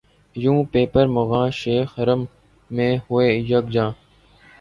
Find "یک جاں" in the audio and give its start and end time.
3.49-3.89